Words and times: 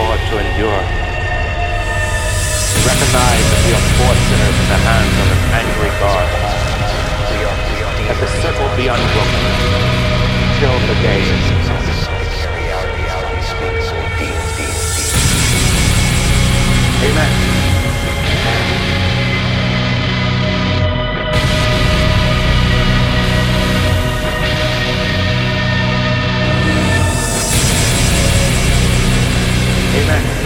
more 0.00 0.16
to 0.16 0.34
endure. 0.40 0.82
Recognize 2.88 3.44
that 3.52 3.60
we 3.66 3.72
are 3.76 3.86
poor 4.00 4.14
sinners 4.28 4.56
in 4.56 4.68
the 4.72 4.80
hands 4.88 5.16
of 5.20 5.28
an 5.36 5.42
angry 5.60 5.92
God. 6.00 6.28
That 8.08 8.16
the 8.16 8.28
circle 8.40 8.68
be 8.80 8.88
unbroken. 8.88 9.44
Till 10.58 10.78
the 10.88 10.96
day 11.04 11.20
Amen. 17.02 17.49
Amen. 29.92 30.39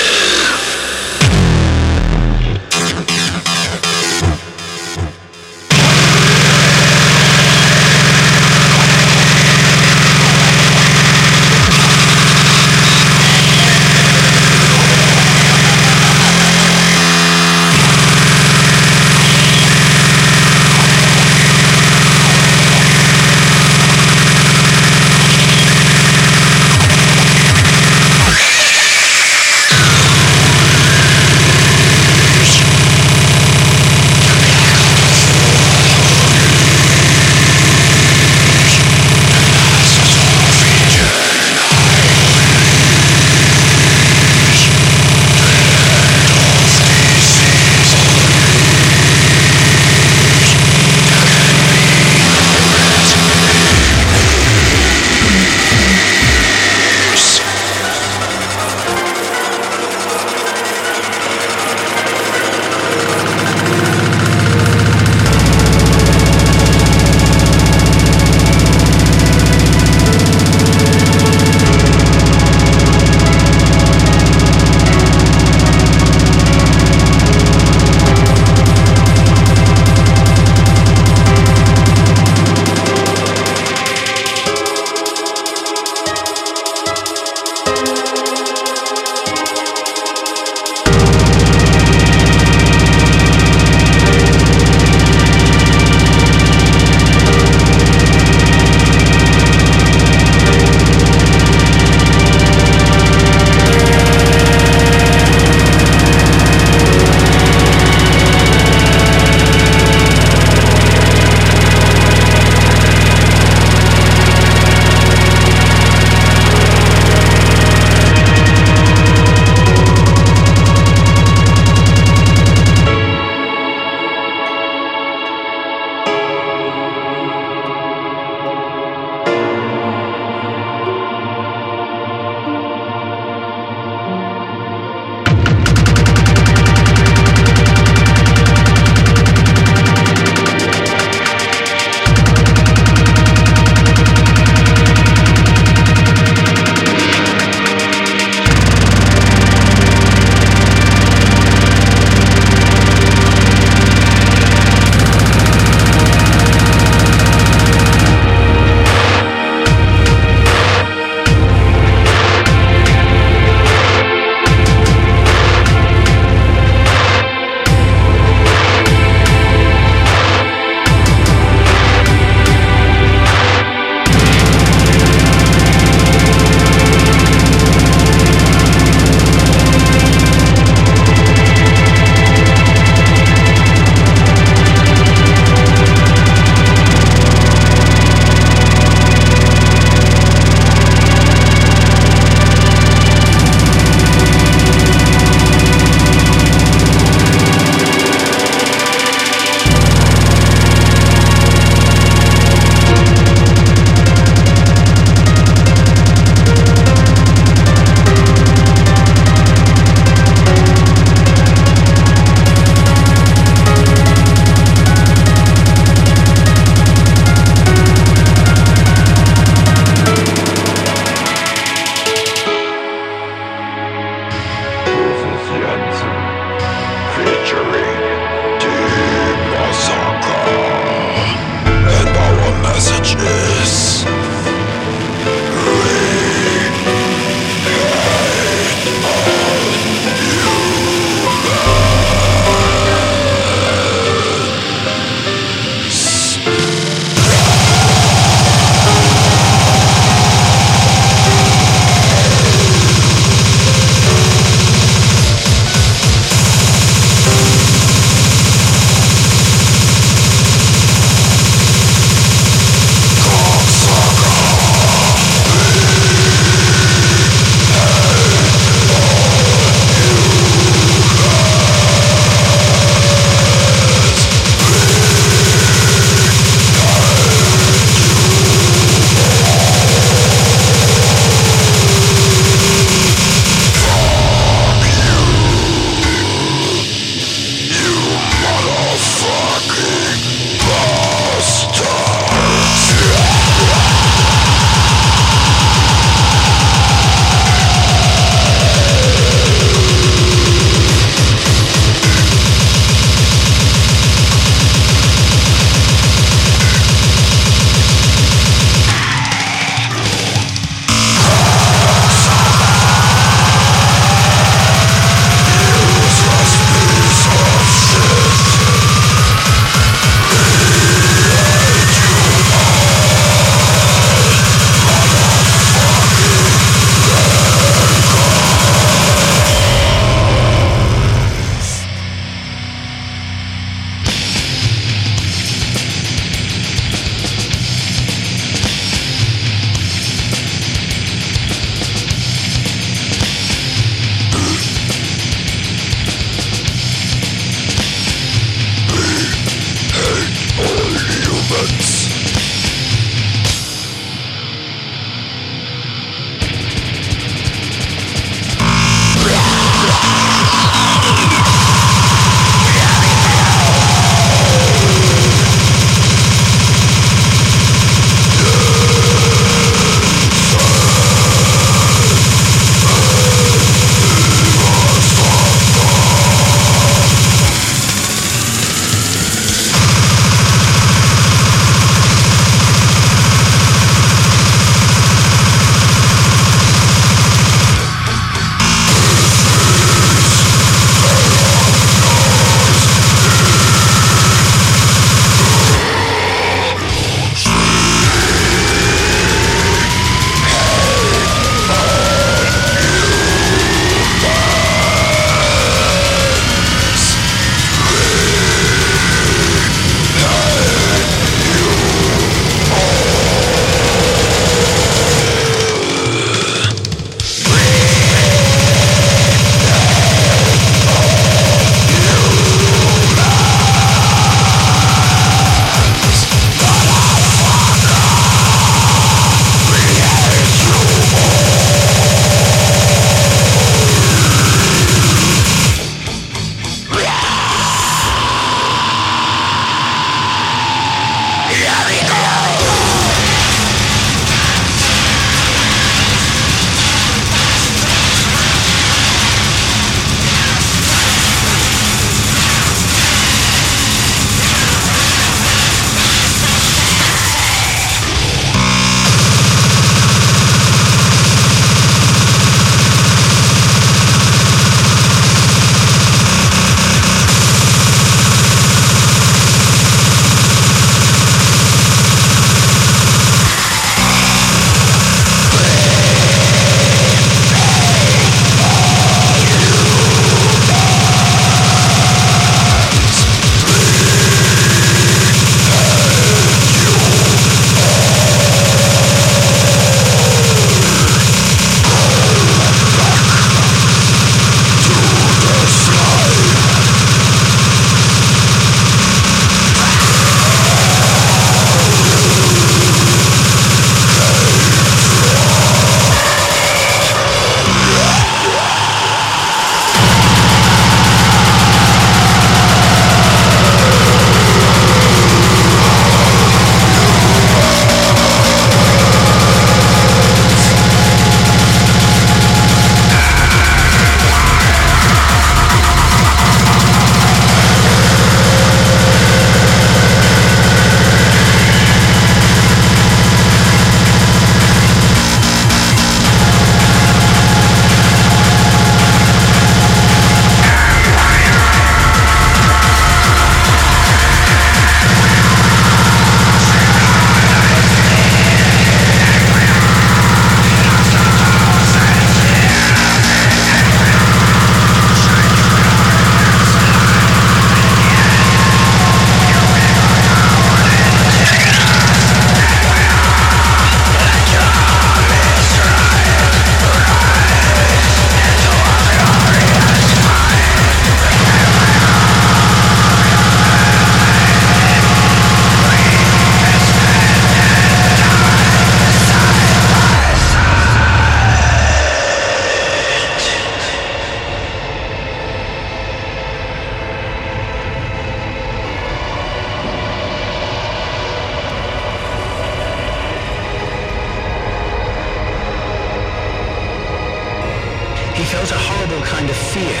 kind 599.40 599.48
of 599.48 599.56
fear 599.72 600.00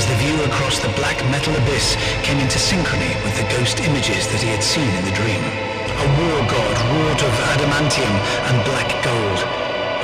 as 0.00 0.06
the 0.06 0.14
view 0.14 0.34
across 0.44 0.78
the 0.78 0.88
black 0.96 1.18
metal 1.28 1.54
abyss 1.56 1.94
came 2.22 2.38
into 2.38 2.56
synchrony 2.56 3.12
with 3.22 3.36
the 3.36 3.44
ghost 3.52 3.80
images 3.80 4.26
that 4.32 4.40
he 4.40 4.48
had 4.48 4.64
seen 4.64 4.88
in 4.88 5.04
the 5.04 5.12
dream. 5.12 5.44
A 5.44 6.08
war 6.16 6.40
god 6.48 6.76
wrought 6.88 7.20
of 7.20 7.34
adamantium 7.52 8.14
and 8.48 8.56
black 8.64 8.88
gold, 9.04 9.40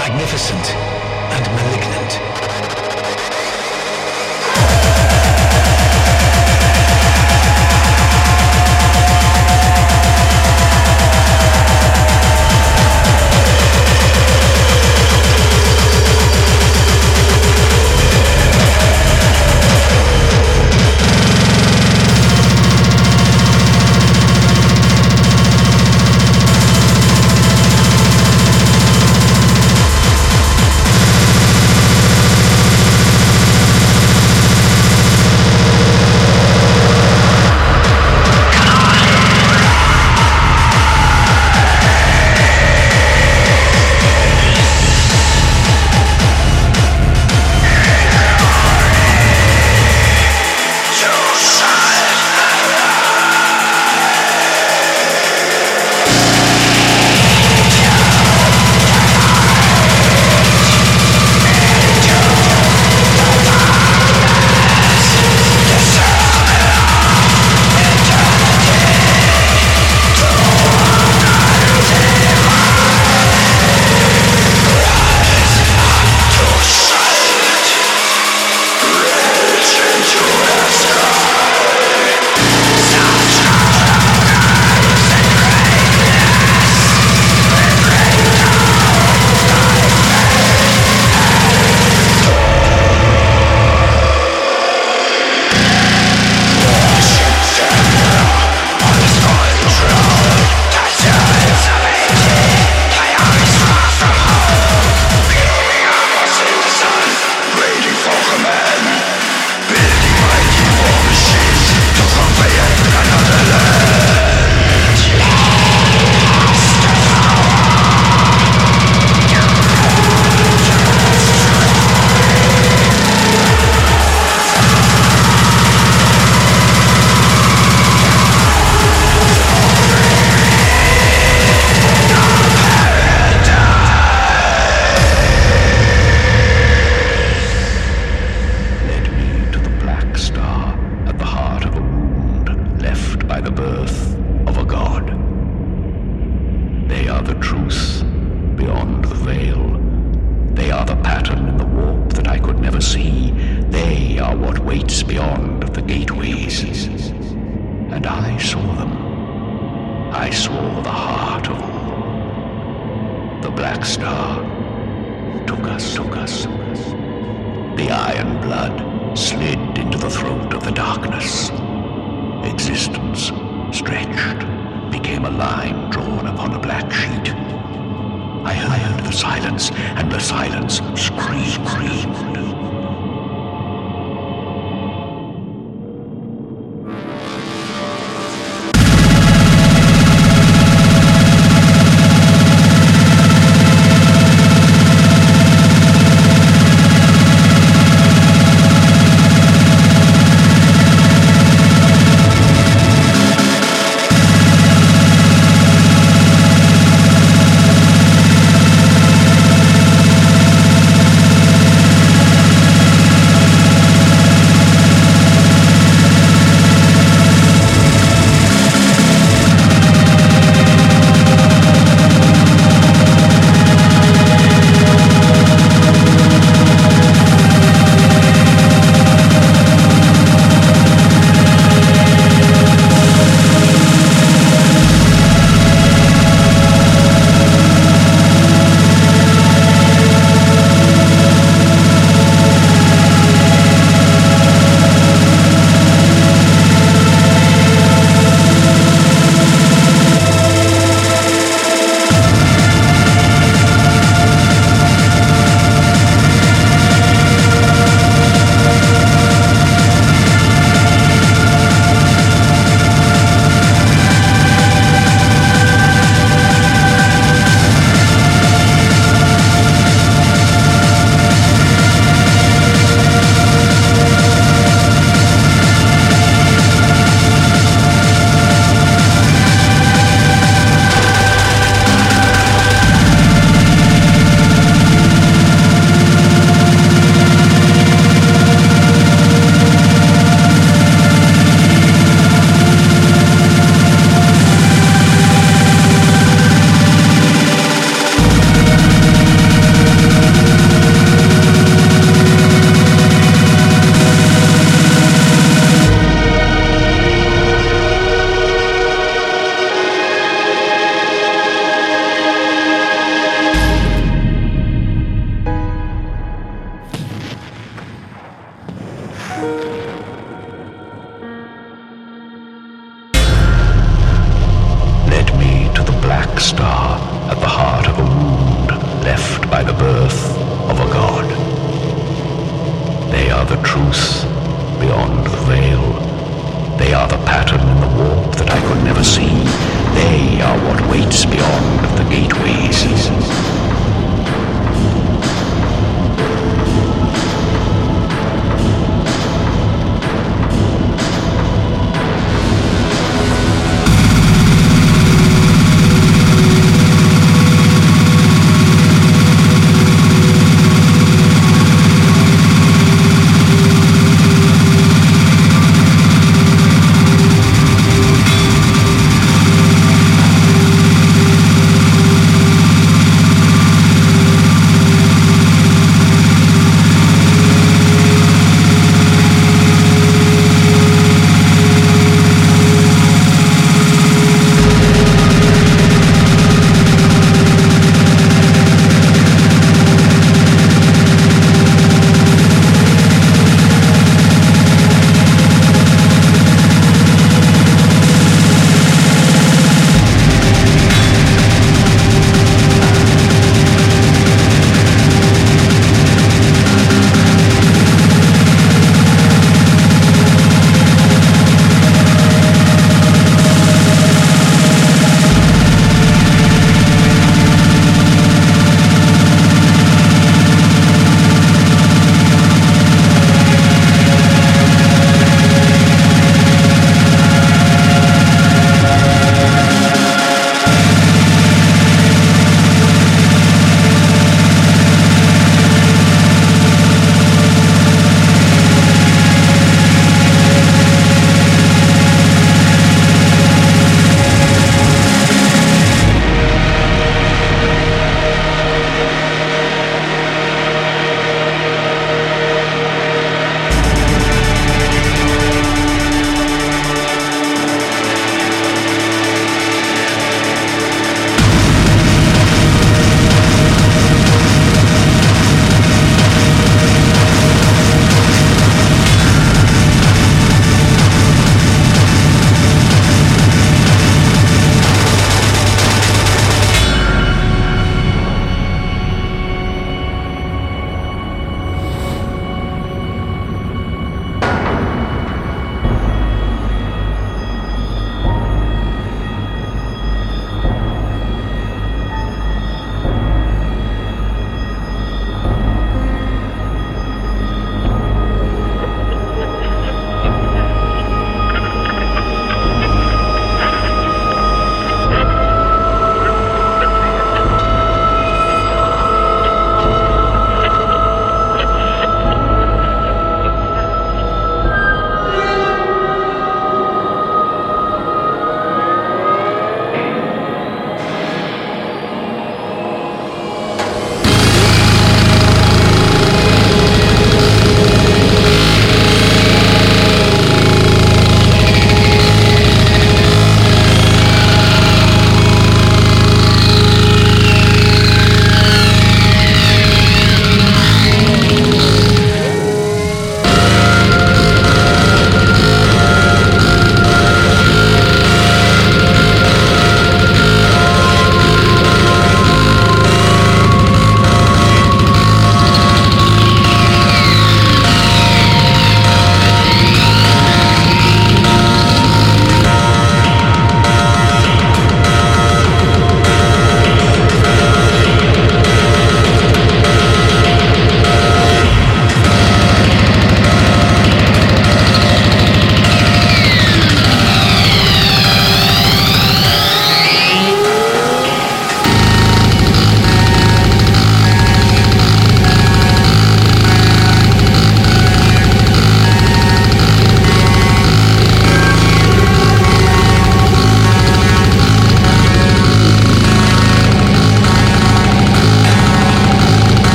magnificent 0.00 0.66
and 1.28 1.44
malignant. 1.60 2.79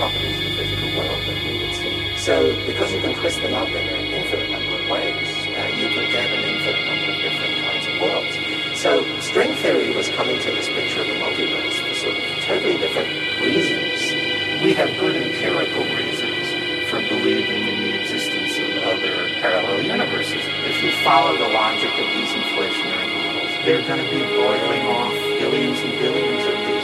Properties 0.00 0.38
of 0.38 0.44
the 0.44 0.64
physical 0.64 0.88
world 0.96 1.20
that 1.28 1.44
we 1.44 1.58
would 1.60 1.74
see. 1.76 2.16
So 2.16 2.56
because 2.64 2.90
you 2.90 3.02
can 3.02 3.12
twist 3.12 3.36
them 3.42 3.52
up 3.52 3.68
in 3.68 3.84
an 3.86 4.06
infinite 4.08 4.48
number 4.48 4.80
of 4.80 4.88
ways, 4.88 5.28
uh, 5.28 5.76
you 5.76 5.92
can 5.92 6.08
get 6.08 6.24
an 6.24 6.40
infinite 6.40 6.84
number 6.88 7.12
of 7.12 7.20
different 7.20 7.60
kinds 7.60 7.84
of 7.84 8.00
worlds. 8.00 8.80
So 8.80 9.04
string 9.20 9.52
theory 9.60 9.94
was 9.94 10.08
coming 10.08 10.40
to 10.40 10.50
this 10.52 10.68
picture 10.68 11.02
of 11.02 11.06
the 11.06 11.20
multiverse 11.20 11.76
for 11.84 11.94
sort 11.94 12.16
of 12.16 12.24
totally 12.48 12.78
different 12.78 13.12
reasons. 13.44 14.64
We 14.64 14.72
have 14.72 14.88
good 14.96 15.16
empirical 15.16 15.84
reasons 15.84 16.48
for 16.88 17.04
believing 17.04 17.68
in 17.68 17.76
the 17.84 18.00
existence 18.00 18.56
of 18.56 18.82
other 18.96 19.28
parallel 19.44 19.82
universes. 19.84 20.40
If 20.64 20.82
you 20.82 20.92
follow 21.04 21.36
the 21.36 21.52
logic 21.52 21.92
of 21.92 22.06
these 22.16 22.32
inflationary 22.40 23.04
models, 23.20 23.52
they're 23.68 23.84
going 23.84 24.00
to 24.00 24.10
be 24.10 24.24
boiling 24.32 24.86
off 24.96 25.12
billions 25.44 25.78
and 25.80 25.92
billions 25.92 26.44
of 26.48 26.56
these 26.56 26.79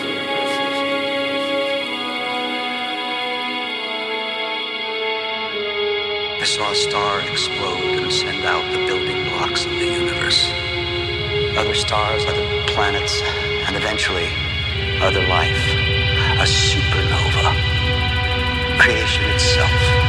saw 6.46 6.70
a 6.70 6.74
star 6.76 7.22
explode 7.22 7.98
and 7.98 8.12
send 8.12 8.44
out 8.44 8.62
the 8.70 8.78
building 8.86 9.24
blocks 9.24 9.64
of 9.64 9.72
the 9.72 9.84
universe. 9.84 10.48
Other 11.58 11.74
stars, 11.74 12.24
other 12.24 12.46
planets, 12.68 13.20
and 13.66 13.74
eventually 13.74 14.28
other 15.02 15.26
life. 15.26 15.58
A 16.38 16.46
supernova. 16.46 17.50
Creation 18.78 19.24
itself. 19.30 20.05